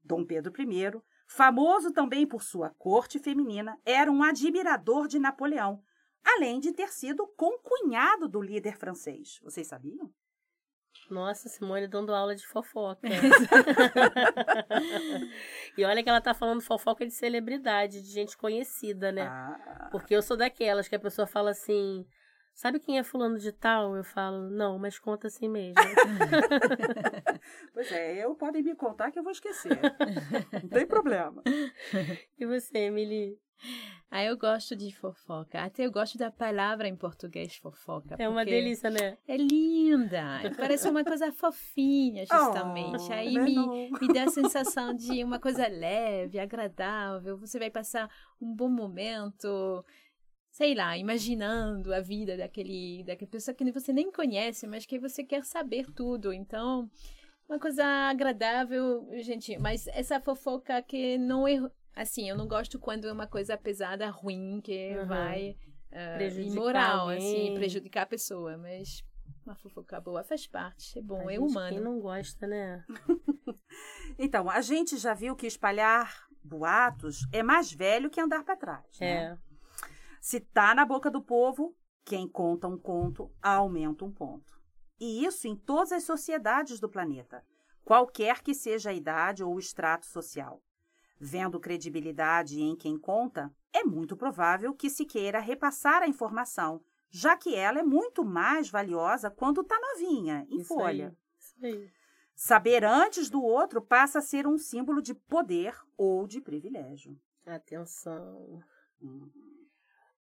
Dom 0.01 0.23
Pedro 0.23 0.53
I, 0.57 1.01
famoso 1.27 1.91
também 1.91 2.25
por 2.25 2.41
sua 2.41 2.69
corte 2.69 3.19
feminina, 3.19 3.77
era 3.85 4.09
um 4.09 4.23
admirador 4.23 5.09
de 5.09 5.19
Napoleão, 5.19 5.83
além 6.23 6.61
de 6.61 6.71
ter 6.71 6.87
sido 6.87 7.27
concunhado 7.35 8.29
do 8.29 8.41
líder 8.41 8.77
francês. 8.77 9.41
Vocês 9.43 9.67
sabiam? 9.67 10.09
Nossa, 11.09 11.49
Simone 11.49 11.89
dando 11.89 12.15
aula 12.15 12.33
de 12.33 12.47
fofoca. 12.47 13.01
e 15.77 15.83
olha 15.83 16.01
que 16.01 16.07
ela 16.07 16.21
tá 16.21 16.33
falando 16.33 16.61
fofoca 16.61 17.05
de 17.05 17.11
celebridade, 17.11 18.01
de 18.01 18.09
gente 18.09 18.37
conhecida, 18.37 19.11
né? 19.11 19.23
Ah, 19.23 19.89
Porque 19.91 20.15
eu 20.15 20.21
sou 20.21 20.37
daquelas 20.37 20.87
que 20.87 20.95
a 20.95 20.99
pessoa 20.99 21.27
fala 21.27 21.51
assim: 21.51 22.07
sabe 22.53 22.79
quem 22.79 22.97
é 22.97 23.03
fulano 23.03 23.37
de 23.37 23.51
tal? 23.51 23.95
Eu 23.95 24.03
falo, 24.03 24.49
não, 24.49 24.77
mas 24.77 24.99
conta 24.99 25.27
assim 25.27 25.47
mesmo. 25.47 25.75
pois 27.73 27.91
é, 27.91 28.23
eu 28.23 28.35
podem 28.35 28.63
me 28.63 28.75
contar 28.75 29.11
que 29.11 29.19
eu 29.19 29.23
vou 29.23 29.31
esquecer. 29.31 29.79
Não 30.61 30.69
tem 30.69 30.85
problema. 30.85 31.43
e 32.37 32.45
você, 32.45 32.77
Emily? 32.77 33.39
Ah, 34.09 34.25
eu 34.25 34.37
gosto 34.37 34.75
de 34.75 34.93
fofoca. 34.93 35.63
Até 35.63 35.85
eu 35.85 35.91
gosto 35.91 36.17
da 36.17 36.29
palavra 36.29 36.85
em 36.85 36.95
português 36.95 37.55
fofoca. 37.55 38.15
É 38.19 38.27
uma 38.27 38.43
delícia, 38.43 38.89
né? 38.89 39.17
É 39.25 39.37
linda. 39.37 40.41
Parece 40.57 40.89
uma 40.89 41.03
coisa 41.03 41.31
fofinha, 41.31 42.25
justamente. 42.25 43.07
Oh, 43.09 43.13
Aí 43.13 43.33
né, 43.33 43.43
me, 43.45 43.55
não? 43.55 43.89
me 43.89 44.13
dá 44.13 44.23
a 44.23 44.29
sensação 44.29 44.93
de 44.93 45.23
uma 45.23 45.39
coisa 45.39 45.65
leve, 45.65 46.39
agradável. 46.39 47.37
Você 47.37 47.57
vai 47.57 47.69
passar 47.69 48.09
um 48.41 48.53
bom 48.53 48.67
momento, 48.67 49.85
sei 50.51 50.75
lá, 50.75 50.97
imaginando 50.97 51.93
a 51.93 51.99
vida 52.01 52.35
daquele, 52.37 53.03
daquela 53.05 53.31
pessoa 53.31 53.55
que 53.55 53.71
você 53.71 53.91
nem 53.93 54.11
conhece, 54.11 54.67
mas 54.67 54.85
que 54.85 54.99
você 54.99 55.23
quer 55.23 55.43
saber 55.45 55.89
tudo. 55.93 56.31
Então, 56.33 56.89
uma 57.49 57.57
coisa 57.59 57.83
agradável, 57.85 59.07
gente. 59.21 59.57
Mas 59.57 59.87
essa 59.87 60.19
fofoca 60.19 60.81
que 60.81 61.17
não 61.17 61.47
é. 61.47 61.57
Assim, 61.95 62.29
eu 62.29 62.37
não 62.37 62.47
gosto 62.47 62.79
quando 62.79 63.07
é 63.07 63.11
uma 63.11 63.27
coisa 63.27 63.57
pesada, 63.57 64.09
ruim, 64.09 64.61
que 64.63 64.95
Uhum. 64.97 65.05
vai. 65.07 65.55
Prejudicar 66.17 66.53
imoral, 66.53 67.09
alguém. 67.09 67.17
assim, 67.17 67.53
prejudicar 67.53 68.03
a 68.03 68.05
pessoa. 68.05 68.57
Mas 68.57 69.03
uma 69.45 69.55
fofoca 69.55 69.99
boa 69.99 70.23
faz 70.23 70.47
parte, 70.47 70.97
é 70.99 71.01
bom, 71.01 71.27
A 71.27 71.33
é 71.33 71.35
gente, 71.35 71.39
humano. 71.51 71.69
Quem 71.75 71.79
não 71.83 71.99
gosta, 71.99 72.47
né? 72.47 72.85
Então, 74.19 74.49
a 74.49 74.61
gente 74.61 74.97
já 74.97 75.13
viu 75.13 75.35
que 75.35 75.47
espalhar 75.47 76.27
boatos 76.43 77.25
é 77.31 77.41
mais 77.41 77.71
velho 77.73 78.09
que 78.09 78.19
andar 78.21 78.43
para 78.43 78.55
trás. 78.55 78.99
né? 78.99 79.07
É. 79.47 79.50
Se 80.21 80.39
tá 80.39 80.75
na 80.75 80.85
boca 80.85 81.09
do 81.09 81.19
povo, 81.19 81.75
quem 82.05 82.27
conta 82.27 82.67
um 82.67 82.77
conto 82.77 83.31
aumenta 83.41 84.05
um 84.05 84.11
ponto. 84.11 84.61
E 84.99 85.25
isso 85.25 85.47
em 85.47 85.55
todas 85.55 85.91
as 85.91 86.03
sociedades 86.03 86.79
do 86.79 86.87
planeta, 86.87 87.43
qualquer 87.83 88.43
que 88.43 88.53
seja 88.53 88.91
a 88.91 88.93
idade 88.93 89.43
ou 89.43 89.55
o 89.55 89.59
extrato 89.59 90.05
social. 90.05 90.61
Vendo 91.19 91.59
credibilidade 91.59 92.61
em 92.61 92.75
quem 92.75 92.99
conta, 92.99 93.51
é 93.73 93.83
muito 93.83 94.15
provável 94.15 94.75
que 94.75 94.91
se 94.91 95.05
queira 95.05 95.39
repassar 95.39 96.03
a 96.03 96.07
informação, 96.07 96.83
já 97.09 97.35
que 97.35 97.55
ela 97.55 97.79
é 97.79 97.83
muito 97.83 98.23
mais 98.23 98.69
valiosa 98.69 99.31
quando 99.31 99.61
está 99.61 99.79
novinha, 99.79 100.45
em 100.51 100.59
Isso 100.59 100.67
folha. 100.67 101.17
aí. 101.63 101.71
Aí. 101.71 101.91
Saber 102.35 102.85
antes 102.85 103.27
do 103.27 103.41
outro 103.41 103.81
passa 103.81 104.19
a 104.19 104.21
ser 104.21 104.45
um 104.45 104.57
símbolo 104.57 105.01
de 105.01 105.15
poder 105.15 105.75
ou 105.97 106.27
de 106.27 106.39
privilégio. 106.39 107.19
Atenção. 107.43 108.63
Hum. 109.01 109.29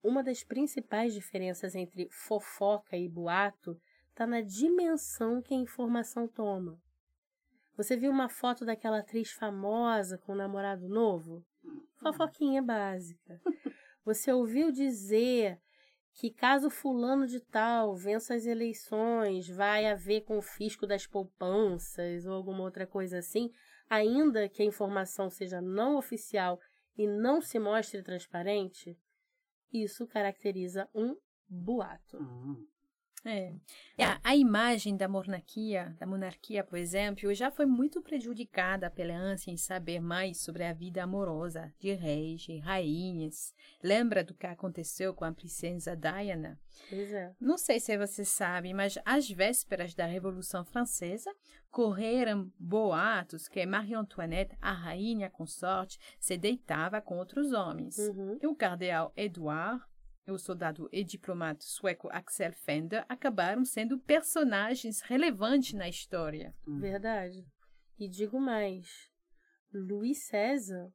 Uma 0.01 0.23
das 0.23 0.43
principais 0.43 1.13
diferenças 1.13 1.75
entre 1.75 2.07
fofoca 2.09 2.95
e 2.95 3.09
boato 3.09 3.79
está 4.09 4.25
na 4.25 4.41
dimensão 4.41 5.41
que 5.41 5.53
a 5.53 5.57
informação 5.57 6.27
toma. 6.27 6.81
Você 7.75 7.95
viu 7.95 8.11
uma 8.11 8.27
foto 8.29 8.65
daquela 8.65 8.99
atriz 8.99 9.31
famosa 9.31 10.17
com 10.17 10.33
um 10.33 10.35
namorado 10.35 10.87
novo? 10.87 11.45
Fofoquinha 11.95 12.61
básica. 12.61 13.41
Você 14.05 14.31
ouviu 14.31 14.71
dizer 14.71 15.59
que 16.13 16.29
caso 16.29 16.69
fulano 16.69 17.27
de 17.27 17.39
tal 17.39 17.95
vença 17.95 18.35
as 18.35 18.45
eleições, 18.45 19.47
vai 19.47 19.85
haver 19.85 20.21
confisco 20.21 20.85
das 20.85 21.07
poupanças 21.07 22.25
ou 22.25 22.33
alguma 22.33 22.63
outra 22.63 22.85
coisa 22.85 23.19
assim, 23.19 23.51
ainda 23.89 24.49
que 24.49 24.61
a 24.61 24.65
informação 24.65 25.29
seja 25.29 25.61
não 25.61 25.95
oficial 25.95 26.59
e 26.97 27.07
não 27.07 27.41
se 27.41 27.59
mostre 27.59 28.03
transparente? 28.03 28.97
Isso 29.71 30.07
caracteriza 30.07 30.89
um 30.93 31.15
boato. 31.47 32.17
Hum. 32.17 32.67
É. 33.25 33.53
A, 33.97 34.19
a 34.23 34.35
imagem 34.35 34.95
da 34.95 35.07
monarquia, 35.07 35.95
da 35.99 36.05
monarquia, 36.05 36.63
por 36.63 36.77
exemplo, 36.77 37.33
já 37.33 37.51
foi 37.51 37.65
muito 37.65 38.01
prejudicada 38.01 38.89
pela 38.89 39.13
ânsia 39.13 39.51
em 39.51 39.57
saber 39.57 39.99
mais 39.99 40.41
sobre 40.41 40.63
a 40.63 40.73
vida 40.73 41.03
amorosa 41.03 41.73
de 41.79 41.93
reis 41.93 42.45
e 42.47 42.57
rainhas. 42.59 43.53
Lembra 43.83 44.23
do 44.23 44.33
que 44.33 44.47
aconteceu 44.47 45.13
com 45.13 45.25
a 45.25 45.31
princesa 45.31 45.95
Diana? 45.95 46.59
Pois 46.89 47.11
é. 47.11 47.33
Não 47.39 47.57
sei 47.57 47.79
se 47.79 47.97
você 47.97 48.23
sabe, 48.23 48.73
mas 48.73 48.97
às 49.03 49.29
vésperas 49.29 49.93
da 49.93 50.05
Revolução 50.05 50.63
Francesa, 50.63 51.33
correram 51.69 52.51
boatos 52.57 53.47
que 53.47 53.65
Marie 53.65 53.95
Antoinette, 53.95 54.55
a 54.61 54.71
rainha 54.71 55.29
consorte, 55.29 55.99
se 56.19 56.37
deitava 56.37 57.01
com 57.01 57.17
outros 57.17 57.51
homens. 57.51 57.97
Uhum. 57.97 58.39
E 58.41 58.47
o 58.47 58.55
cardeal 58.55 59.11
Edouard 59.15 59.83
o 60.31 60.39
soldado 60.39 60.89
e 60.91 61.03
diplomata 61.03 61.61
sueco 61.61 62.09
Axel 62.11 62.53
Fender 62.53 63.05
acabaram 63.09 63.65
sendo 63.65 63.99
personagens 63.99 65.01
relevantes 65.01 65.73
na 65.73 65.87
história. 65.87 66.53
Verdade. 66.65 67.45
E 67.97 68.07
digo 68.07 68.39
mais: 68.39 68.87
Luís 69.73 70.25
César, 70.25 70.91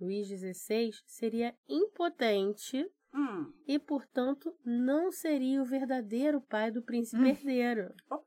Luís 0.00 0.28
XVI, 0.28 0.90
seria 1.06 1.54
impotente 1.68 2.84
Hum. 3.14 3.52
e, 3.66 3.78
portanto, 3.78 4.54
não 4.64 5.10
seria 5.10 5.62
o 5.62 5.64
verdadeiro 5.64 6.42
pai 6.42 6.70
do 6.70 6.82
príncipe 6.82 7.26
herdeiro. 7.26 7.94
Oh. 8.10 8.22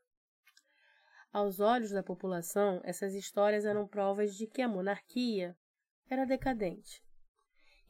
Aos 1.32 1.60
olhos 1.60 1.92
da 1.92 2.04
população, 2.04 2.82
essas 2.84 3.14
histórias 3.14 3.64
eram 3.64 3.88
provas 3.88 4.36
de 4.36 4.48
que 4.48 4.62
a 4.62 4.68
monarquia 4.68 5.56
era 6.10 6.26
decadente. 6.26 7.02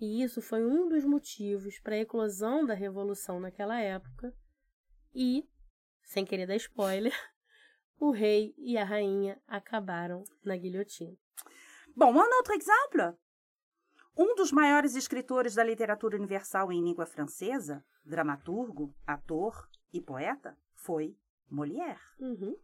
E 0.01 0.23
isso 0.23 0.41
foi 0.41 0.65
um 0.65 0.89
dos 0.89 1.05
motivos 1.05 1.79
para 1.79 1.93
a 1.93 1.99
eclosão 1.99 2.65
da 2.65 2.73
revolução 2.73 3.39
naquela 3.39 3.79
época. 3.79 4.35
E, 5.13 5.47
sem 6.01 6.25
querer 6.25 6.47
dar 6.47 6.55
spoiler, 6.55 7.13
o 7.99 8.09
rei 8.09 8.55
e 8.57 8.79
a 8.79 8.83
rainha 8.83 9.39
acabaram 9.47 10.23
na 10.43 10.57
guilhotina. 10.57 11.15
Bom, 11.95 12.11
um 12.13 12.17
outro 12.17 12.55
exemplo. 12.55 13.15
Um 14.17 14.33
dos 14.33 14.51
maiores 14.51 14.95
escritores 14.95 15.53
da 15.53 15.63
literatura 15.63 16.17
universal 16.17 16.71
em 16.71 16.83
língua 16.83 17.05
francesa, 17.05 17.85
dramaturgo, 18.03 18.95
ator 19.05 19.69
e 19.93 20.01
poeta, 20.01 20.57
foi 20.73 21.15
Molière. 21.47 22.01
Uhum. 22.19 22.57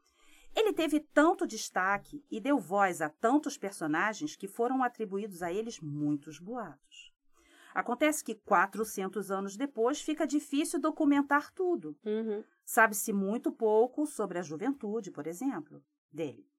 Ele 0.55 0.73
teve 0.73 1.01
tanto 1.01 1.45
destaque 1.45 2.25
e 2.31 2.41
deu 2.41 2.57
voz 2.57 2.99
a 2.99 3.09
tantos 3.09 3.59
personagens 3.59 4.35
que 4.35 4.47
foram 4.47 4.81
atribuídos 4.81 5.43
a 5.43 5.53
eles 5.53 5.79
muitos 5.79 6.39
boatos. 6.39 7.06
Acontece 7.77 8.23
que 8.23 8.33
400 8.33 9.29
anos 9.29 9.55
depois 9.55 10.01
fica 10.01 10.25
difícil 10.25 10.79
documentar 10.81 11.53
tudo. 11.53 11.95
Uhum. 12.03 12.43
Sabe-se 12.65 13.13
muito 13.13 13.51
pouco 13.51 14.07
sobre 14.07 14.39
a 14.39 14.41
juventude, 14.41 15.11
por 15.11 15.27
exemplo, 15.27 15.83
dele. 16.11 16.49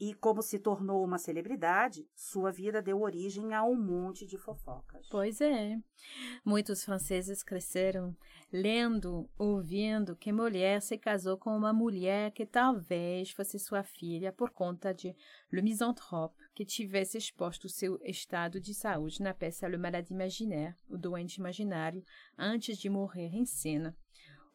E 0.00 0.14
como 0.14 0.42
se 0.42 0.58
tornou 0.60 1.04
uma 1.04 1.18
celebridade, 1.18 2.08
sua 2.14 2.52
vida 2.52 2.80
deu 2.80 3.00
origem 3.00 3.52
a 3.52 3.64
um 3.64 3.74
monte 3.74 4.24
de 4.24 4.38
fofocas. 4.38 5.08
Pois 5.10 5.40
é. 5.40 5.76
Muitos 6.44 6.84
franceses 6.84 7.42
cresceram 7.42 8.16
lendo, 8.52 9.28
ouvindo 9.36 10.16
que 10.16 10.32
mulher 10.32 10.80
se 10.80 10.96
casou 10.96 11.36
com 11.36 11.56
uma 11.56 11.72
mulher 11.72 12.30
que 12.30 12.46
talvez 12.46 13.30
fosse 13.30 13.58
sua 13.58 13.82
filha 13.82 14.32
por 14.32 14.50
conta 14.50 14.94
de 14.94 15.14
Le 15.52 15.62
Misanthrope, 15.62 16.36
que 16.54 16.64
tivesse 16.64 17.18
exposto 17.18 17.68
seu 17.68 17.98
estado 18.02 18.60
de 18.60 18.74
saúde 18.74 19.20
na 19.20 19.34
peça 19.34 19.68
Le 19.68 19.76
Malade 19.76 20.12
Imaginaire, 20.12 20.76
o 20.88 20.96
doente 20.96 21.36
imaginário, 21.36 22.04
antes 22.38 22.78
de 22.78 22.88
morrer 22.88 23.34
em 23.34 23.44
cena 23.44 23.96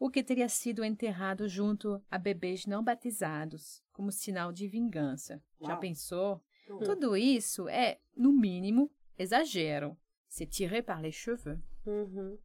o 0.03 0.09
que 0.09 0.21
teria 0.21 0.49
sido 0.49 0.83
enterrado 0.83 1.47
junto 1.47 2.03
a 2.11 2.17
bebês 2.17 2.65
não 2.65 2.83
batizados, 2.83 3.81
como 3.93 4.11
sinal 4.11 4.51
de 4.51 4.67
vingança. 4.67 5.41
Uau. 5.61 5.69
Já 5.69 5.77
pensou? 5.77 6.43
Uhum. 6.67 6.79
Tudo 6.79 7.15
isso 7.15 7.69
é, 7.69 8.01
no 8.13 8.33
mínimo, 8.33 8.91
exagero. 9.17 9.97
C'est 10.27 10.45
tiré 10.45 10.81
par 10.81 10.99
les 10.99 11.15
cheveux. 11.15 11.57
Uhum. 11.85 12.37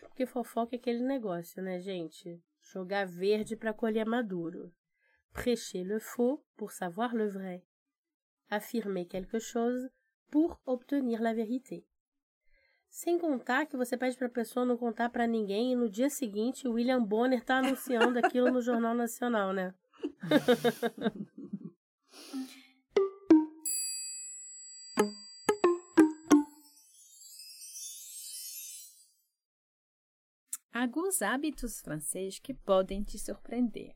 Porque 0.00 0.26
fofoca 0.26 0.74
é 0.74 0.78
aquele 0.78 1.04
negócio, 1.04 1.62
né, 1.62 1.78
gente? 1.78 2.42
Jogar 2.60 3.06
verde 3.06 3.54
para 3.54 3.72
colher 3.72 4.04
maduro. 4.04 4.74
Prêcher 5.32 5.84
le 5.84 6.00
faux 6.00 6.42
pour 6.56 6.72
savoir 6.72 7.14
le 7.14 7.28
vrai. 7.28 7.62
Affirmer 8.48 9.04
quelque 9.04 9.38
chose 9.38 9.88
pour 10.28 10.60
obtenir 10.66 11.22
la 11.22 11.34
vérité. 11.34 11.86
Sem 12.90 13.18
contar 13.18 13.66
que 13.66 13.76
você 13.76 13.96
pede 13.96 14.16
para 14.16 14.26
a 14.26 14.30
pessoa 14.30 14.66
não 14.66 14.76
contar 14.76 15.10
para 15.10 15.26
ninguém 15.26 15.72
e 15.72 15.76
no 15.76 15.88
dia 15.88 16.10
seguinte 16.10 16.66
o 16.66 16.72
William 16.72 17.02
Bonner 17.02 17.44
tá 17.44 17.58
anunciando 17.58 18.18
aquilo 18.18 18.50
no 18.50 18.60
Jornal 18.60 18.94
Nacional, 18.94 19.52
né? 19.52 19.72
Alguns 30.72 31.22
hábitos 31.22 31.80
franceses 31.80 32.38
que 32.38 32.54
podem 32.54 33.02
te 33.02 33.18
surpreender. 33.18 33.94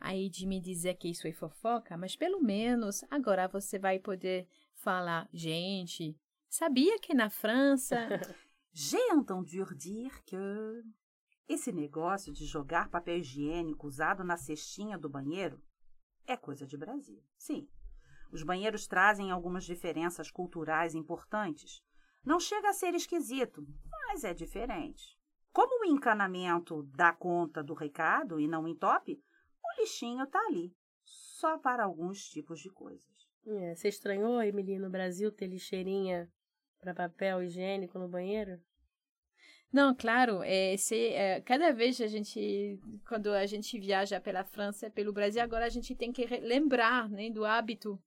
Aí 0.00 0.28
de 0.28 0.46
me 0.46 0.60
dizer 0.60 0.94
que 0.94 1.08
isso 1.08 1.26
é 1.26 1.32
fofoca, 1.32 1.96
mas 1.96 2.14
pelo 2.14 2.40
menos 2.40 3.04
agora 3.10 3.48
você 3.48 3.78
vai 3.78 3.98
poder 3.98 4.46
falar, 4.74 5.28
gente, 5.32 6.16
sabia 6.48 6.98
que 6.98 7.14
na 7.14 7.30
França 7.30 7.96
J'ai 8.80 9.10
entendu 9.10 9.64
dire 9.74 10.22
que 10.24 10.36
esse 11.48 11.72
negócio 11.72 12.32
de 12.32 12.46
jogar 12.46 12.88
papel 12.88 13.18
higiênico 13.18 13.88
usado 13.88 14.22
na 14.22 14.36
cestinha 14.36 14.96
do 14.96 15.08
banheiro 15.08 15.60
é 16.26 16.36
coisa 16.36 16.64
de 16.64 16.76
Brasil. 16.76 17.20
Sim, 17.36 17.68
os 18.30 18.42
banheiros 18.42 18.86
trazem 18.86 19.30
algumas 19.30 19.64
diferenças 19.64 20.30
culturais 20.30 20.94
importantes. 20.94 21.82
Não 22.24 22.38
chega 22.38 22.68
a 22.68 22.72
ser 22.72 22.94
esquisito, 22.94 23.66
mas 23.90 24.22
é 24.22 24.32
diferente. 24.32 25.18
Como 25.50 25.82
o 25.82 25.84
encanamento 25.84 26.84
dá 26.94 27.12
conta 27.12 27.64
do 27.64 27.74
recado 27.74 28.38
e 28.38 28.46
não 28.46 28.68
entope, 28.68 29.20
o 29.64 29.80
lixinho 29.80 30.26
tá 30.26 30.38
ali, 30.46 30.72
só 31.04 31.58
para 31.58 31.84
alguns 31.84 32.22
tipos 32.28 32.60
de 32.60 32.70
coisas. 32.70 33.28
É, 33.46 33.74
você 33.74 33.88
estranhou, 33.88 34.42
Emily, 34.42 34.78
no 34.78 34.90
Brasil 34.90 35.32
ter 35.32 35.46
lixeirinha 35.46 36.30
para 36.80 36.94
papel 36.94 37.42
higiênico 37.42 37.98
no 37.98 38.08
banheiro? 38.08 38.60
Não, 39.70 39.94
claro, 39.94 40.42
é, 40.42 40.76
se, 40.78 41.08
é, 41.08 41.42
cada 41.42 41.72
vez 41.72 42.00
a 42.00 42.06
gente, 42.06 42.80
quando 43.06 43.30
a 43.32 43.44
gente 43.44 43.78
viaja 43.78 44.18
pela 44.18 44.42
França, 44.42 44.90
pelo 44.90 45.12
Brasil, 45.12 45.42
agora 45.42 45.66
a 45.66 45.68
gente 45.68 45.94
tem 45.94 46.10
que 46.10 46.26
lembrar 46.38 47.08
né, 47.10 47.28
do 47.30 47.44
hábito, 47.44 48.02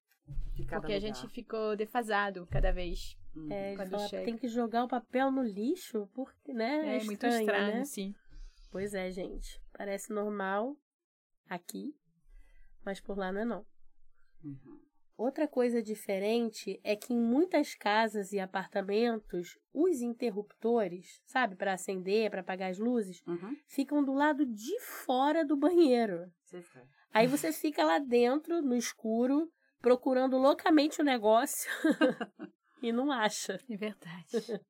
porque 0.56 0.74
a 0.74 0.80
lugar. 0.80 1.00
gente 1.00 1.28
ficou 1.30 1.76
defasado 1.76 2.48
cada 2.50 2.72
vez. 2.72 3.16
Uhum. 3.36 3.52
É, 3.52 3.76
Quando 3.76 3.92
fala, 3.92 4.08
chega. 4.08 4.26
tem 4.26 4.38
que 4.38 4.48
jogar 4.48 4.84
o 4.84 4.88
papel 4.88 5.32
no 5.32 5.44
lixo, 5.44 6.10
porque, 6.14 6.54
né? 6.54 6.98
É, 6.98 7.04
muito 7.04 7.26
estranho, 7.26 7.40
estranho, 7.42 7.74
né? 7.76 7.86
sim. 7.86 8.16
Pois 8.72 8.94
é, 8.94 9.12
gente. 9.12 9.62
Parece 9.72 10.12
normal 10.12 10.76
aqui, 11.48 11.96
mas 12.84 13.00
por 13.00 13.18
lá 13.18 13.32
não 13.32 13.42
é 13.42 13.46
não. 13.46 13.66
Uhum. 14.44 14.80
Outra 15.22 15.48
coisa 15.48 15.84
diferente 15.84 16.82
é 16.84 16.96
que 16.96 17.14
em 17.14 17.20
muitas 17.20 17.76
casas 17.76 18.32
e 18.34 18.40
apartamentos, 18.40 19.56
os 19.72 20.02
interruptores, 20.02 21.22
sabe, 21.28 21.56
para 21.56 21.74
acender, 21.74 22.32
para 22.32 22.42
apagar 22.42 22.72
as 22.72 22.80
luzes, 22.80 23.22
Uhum. 23.28 23.56
ficam 23.68 24.04
do 24.04 24.14
lado 24.14 24.44
de 24.48 24.80
fora 24.80 25.46
do 25.46 25.56
banheiro. 25.56 26.26
Aí 27.14 27.28
você 27.28 27.54
fica 27.54 27.86
lá 27.86 28.00
dentro, 28.00 28.64
no 28.64 28.76
escuro, 28.76 29.48
procurando 29.80 30.38
loucamente 30.40 31.00
o 31.02 31.06
negócio 31.06 31.70
e 32.82 32.92
não 32.92 33.12
acha. 33.12 33.60
É 33.70 33.78
verdade. 33.78 34.26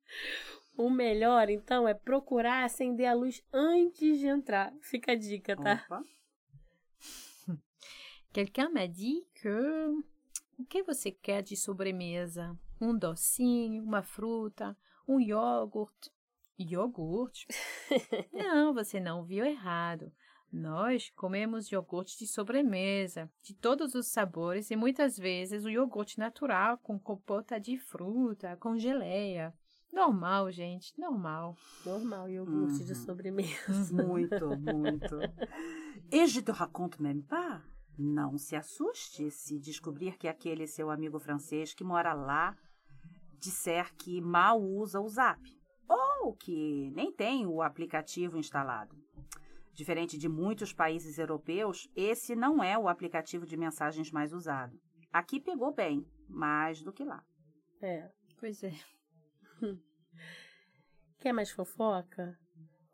O 0.76 0.88
melhor, 0.90 1.48
então, 1.50 1.86
é 1.86 1.92
procurar 1.94 2.64
acender 2.64 3.06
a 3.06 3.12
luz 3.14 3.42
antes 3.52 4.18
de 4.18 4.26
entrar. 4.26 4.72
Fica 4.80 5.12
a 5.12 5.14
dica, 5.14 5.54
tá? 5.54 5.86
Quelqu'un 8.32 8.70
m'a 8.70 8.86
dit 8.86 9.22
que 9.34 9.50
o 10.58 10.64
que 10.64 10.82
você 10.82 11.10
quer 11.10 11.42
de 11.42 11.56
sobremesa? 11.56 12.56
Um 12.80 12.96
docinho, 12.96 13.82
uma 13.82 14.02
fruta, 14.02 14.76
um 15.06 15.20
iogurte. 15.20 16.10
Iogurte? 16.58 17.46
não, 18.32 18.72
você 18.74 19.00
não 19.00 19.24
viu 19.24 19.44
errado. 19.44 20.12
Nós 20.52 21.10
comemos 21.16 21.70
iogurte 21.72 22.18
de 22.18 22.26
sobremesa, 22.26 23.30
de 23.42 23.54
todos 23.54 23.94
os 23.94 24.08
sabores 24.08 24.70
e 24.70 24.76
muitas 24.76 25.16
vezes 25.16 25.64
o 25.64 25.70
iogurte 25.70 26.18
natural 26.18 26.76
com 26.78 26.98
compota 26.98 27.58
de 27.58 27.78
fruta, 27.78 28.56
com 28.58 28.76
geleia. 28.78 29.54
Normal, 29.90 30.50
gente, 30.52 30.92
normal. 30.98 31.56
Normal, 31.84 32.28
iogurte 32.28 32.84
de 32.84 32.92
Uhum. 32.92 33.04
sobremesa. 33.04 33.94
Muito, 33.94 34.56
muito. 34.58 35.16
Et 36.12 36.26
je 36.26 36.42
te 36.42 36.50
raconte 36.52 37.00
même 37.00 37.22
pas. 37.22 37.62
Não 37.98 38.38
se 38.38 38.56
assuste 38.56 39.30
se 39.30 39.58
descobrir 39.58 40.16
que 40.16 40.26
aquele 40.26 40.66
seu 40.66 40.90
amigo 40.90 41.18
francês 41.18 41.74
que 41.74 41.84
mora 41.84 42.12
lá 42.14 42.56
disser 43.38 43.94
que 43.96 44.20
mal 44.20 44.62
usa 44.62 45.00
o 45.00 45.08
Zap 45.08 45.40
ou 45.88 46.34
que 46.34 46.90
nem 46.94 47.12
tem 47.12 47.46
o 47.46 47.60
aplicativo 47.60 48.38
instalado. 48.38 48.96
Diferente 49.74 50.18
de 50.18 50.28
muitos 50.28 50.72
países 50.72 51.18
europeus, 51.18 51.90
esse 51.96 52.36
não 52.36 52.62
é 52.62 52.78
o 52.78 52.88
aplicativo 52.88 53.46
de 53.46 53.56
mensagens 53.56 54.10
mais 54.10 54.32
usado. 54.32 54.78
Aqui 55.12 55.40
pegou 55.40 55.72
bem, 55.72 56.06
mais 56.28 56.82
do 56.82 56.92
que 56.92 57.04
lá. 57.04 57.24
É. 57.80 58.10
Pois 58.38 58.62
é. 58.62 58.72
Quer 61.18 61.32
mais 61.32 61.50
fofoca? 61.50 62.38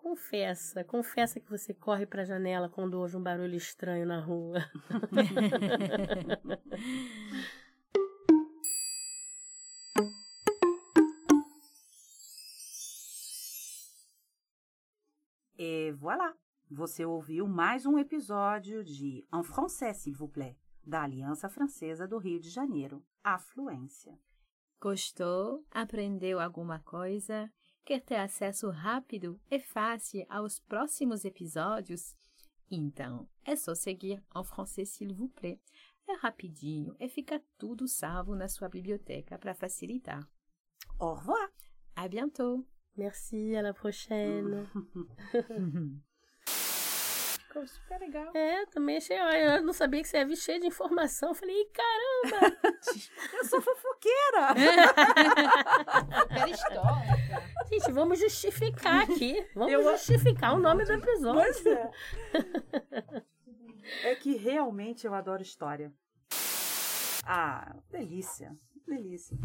Confessa, 0.09 0.83
confessa 0.85 1.39
que 1.39 1.51
você 1.51 1.75
corre 1.75 2.07
pra 2.07 2.25
janela 2.25 2.67
quando 2.67 2.95
ouve 2.95 3.15
um 3.15 3.23
barulho 3.23 3.55
estranho 3.55 4.07
na 4.07 4.19
rua. 4.19 4.59
E 15.61 15.91
voilà! 15.93 16.33
Você 16.71 17.05
ouviu 17.05 17.47
mais 17.47 17.85
um 17.85 17.99
episódio 17.99 18.85
de 18.85 19.27
En 19.31 19.43
français, 19.43 19.93
s'il 19.93 20.15
vous 20.15 20.29
plaît, 20.29 20.57
da 20.87 21.03
Aliança 21.03 21.49
Francesa 21.51 22.07
do 22.07 22.17
Rio 22.17 22.39
de 22.41 22.49
Janeiro, 22.49 23.05
Afluência. 23.25 24.17
Gostou? 24.81 25.67
Aprendeu 25.73 26.39
alguma 26.39 26.79
coisa? 26.79 27.53
Quer 27.89 28.03
ter 28.03 28.17
acesso 28.17 28.69
rápido 28.69 29.41
e 29.51 29.59
fácil 29.59 30.27
aos 30.29 30.61
próximos 30.61 31.25
episódios? 31.25 32.15
Então, 32.71 33.27
é 33.43 33.57
só 33.57 33.75
seguir 33.75 34.23
en 34.37 34.45
français 34.45 34.85
s'il 34.85 35.15
vous 35.15 35.33
plaît. 35.35 35.59
É 36.07 36.13
rapidinho 36.17 36.95
e 37.01 37.09
fica 37.09 37.43
tudo 37.57 37.89
salvo 37.89 38.35
na 38.35 38.47
sua 38.47 38.69
biblioteca 38.69 39.39
para 39.39 39.55
facilitar. 39.55 40.23
Au 41.01 41.15
revoir! 41.15 41.51
À 41.97 42.07
bientôt! 42.09 42.63
Merci, 42.95 43.57
à 43.57 43.63
la 43.63 43.73
prochaine. 43.73 44.69
Ficou 47.49 47.67
super 47.67 47.99
legal. 47.99 48.31
É, 48.37 48.67
também 48.67 48.99
achei. 48.99 49.17
Eu 49.19 49.63
não 49.63 49.73
sabia 49.73 50.03
que 50.03 50.09
você 50.09 50.19
ia 50.19 50.27
vir 50.27 50.37
cheio 50.37 50.61
de 50.61 50.67
informação. 50.67 51.31
Eu 51.31 51.35
Falei, 51.35 51.57
"Ih, 51.61 51.71
caramba! 51.73 52.57
Eu 53.35 53.45
sou 53.47 53.61
fofoqueira! 53.63 54.55
Super 56.29 56.49
histórica. 56.49 57.67
Gente, 57.71 57.93
vamos 57.93 58.19
justificar 58.21 59.03
aqui. 59.03 59.47
Vamos 59.55 59.73
Eu- 59.73 59.83
justificar 59.83 60.55
o 60.55 60.59
nome 60.59 60.85
do 60.85 60.93
episódio. 60.93 61.41
Pois 61.43 61.67
é. 61.67 61.91
É 64.05 64.15
que 64.15 64.37
realmente. 64.37 64.45
realmente 64.45 65.07
eu 65.07 65.15
adoro 65.15 65.41
história. 65.43 65.93
Ah, 67.25 67.75
delícia, 67.91 68.55
delícia. 68.87 69.37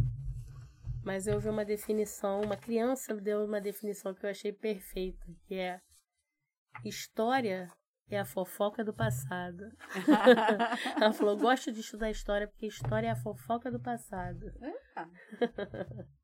Mas 1.05 1.27
eu 1.27 1.39
vi 1.39 1.49
uma 1.49 1.65
definição, 1.65 2.41
uma 2.41 2.55
criança 2.57 3.13
deu 3.15 3.43
uma 3.45 3.59
definição 3.61 4.13
que 4.13 4.25
eu 4.25 4.29
achei 4.29 4.51
perfeita, 4.53 5.25
que 5.47 5.55
é 5.55 5.79
história 6.85 7.69
é 8.09 8.19
a 8.19 8.25
fofoca 8.25 8.83
do 8.83 8.93
passado. 8.93 9.63
Ela 10.99 11.13
falou, 11.13 11.37
gosto 11.37 11.71
de 11.71 11.79
estudar 11.79 12.09
história 12.09 12.47
porque 12.47 12.67
história 12.67 13.07
é 13.07 13.11
a 13.11 13.15
fofoca 13.15 13.71
do 13.71 13.79
passado. 13.79 14.51